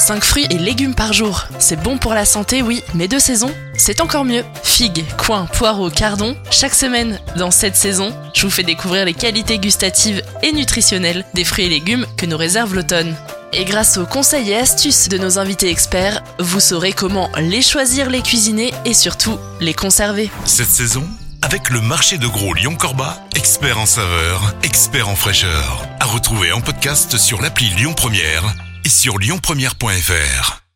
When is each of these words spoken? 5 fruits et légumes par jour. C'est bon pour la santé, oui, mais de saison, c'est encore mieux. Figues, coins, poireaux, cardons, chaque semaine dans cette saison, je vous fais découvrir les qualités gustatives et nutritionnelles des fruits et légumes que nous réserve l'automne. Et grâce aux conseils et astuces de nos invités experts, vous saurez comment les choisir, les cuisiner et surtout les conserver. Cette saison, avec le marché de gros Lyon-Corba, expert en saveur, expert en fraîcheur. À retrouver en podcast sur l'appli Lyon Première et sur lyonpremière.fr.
5 0.00 0.24
fruits 0.24 0.46
et 0.48 0.58
légumes 0.58 0.94
par 0.94 1.12
jour. 1.12 1.46
C'est 1.58 1.80
bon 1.80 1.98
pour 1.98 2.14
la 2.14 2.24
santé, 2.24 2.62
oui, 2.62 2.82
mais 2.94 3.06
de 3.06 3.18
saison, 3.18 3.54
c'est 3.76 4.00
encore 4.00 4.24
mieux. 4.24 4.44
Figues, 4.62 5.04
coins, 5.18 5.44
poireaux, 5.44 5.90
cardons, 5.90 6.36
chaque 6.50 6.74
semaine 6.74 7.20
dans 7.36 7.50
cette 7.50 7.76
saison, 7.76 8.14
je 8.34 8.42
vous 8.42 8.50
fais 8.50 8.62
découvrir 8.62 9.04
les 9.04 9.12
qualités 9.12 9.58
gustatives 9.58 10.22
et 10.42 10.52
nutritionnelles 10.52 11.26
des 11.34 11.44
fruits 11.44 11.66
et 11.66 11.68
légumes 11.68 12.06
que 12.16 12.24
nous 12.24 12.38
réserve 12.38 12.74
l'automne. 12.74 13.14
Et 13.52 13.64
grâce 13.64 13.98
aux 13.98 14.06
conseils 14.06 14.50
et 14.50 14.56
astuces 14.56 15.10
de 15.10 15.18
nos 15.18 15.38
invités 15.38 15.68
experts, 15.68 16.22
vous 16.38 16.60
saurez 16.60 16.92
comment 16.92 17.28
les 17.36 17.62
choisir, 17.62 18.08
les 18.08 18.22
cuisiner 18.22 18.72
et 18.86 18.94
surtout 18.94 19.38
les 19.60 19.74
conserver. 19.74 20.30
Cette 20.46 20.70
saison, 20.70 21.06
avec 21.42 21.68
le 21.68 21.82
marché 21.82 22.16
de 22.16 22.26
gros 22.26 22.54
Lyon-Corba, 22.54 23.18
expert 23.36 23.78
en 23.78 23.86
saveur, 23.86 24.54
expert 24.62 25.10
en 25.10 25.16
fraîcheur. 25.16 25.86
À 25.98 26.06
retrouver 26.06 26.52
en 26.52 26.62
podcast 26.62 27.18
sur 27.18 27.42
l'appli 27.42 27.68
Lyon 27.76 27.92
Première 27.92 28.54
et 28.84 28.88
sur 28.88 29.18
lyonpremière.fr. 29.18 30.69